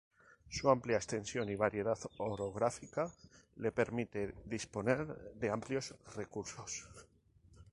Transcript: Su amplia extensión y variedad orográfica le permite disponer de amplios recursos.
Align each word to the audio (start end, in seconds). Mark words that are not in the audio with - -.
Su 0.49 0.71
amplia 0.71 0.97
extensión 0.97 1.47
y 1.49 1.55
variedad 1.55 1.99
orográfica 2.17 3.11
le 3.57 3.71
permite 3.71 4.33
disponer 4.47 5.05
de 5.35 5.51
amplios 5.51 5.93
recursos. 6.15 6.87